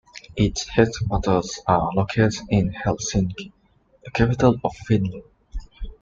Its 0.35 0.67
headquarters 0.67 1.59
are 1.67 1.91
located 1.93 2.33
in 2.49 2.73
Helsinki, 2.73 3.51
the 4.03 4.09
capital 4.09 4.55
of 4.63 4.73
Finland. 4.75 5.21